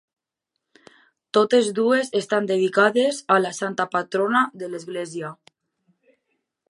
[1.37, 5.31] Totes dues estan dedicades a la santa patrona de l'església.